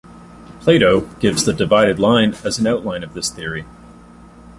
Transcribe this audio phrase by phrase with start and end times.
[0.61, 3.65] Plato gives the divided line as an outline of this theory.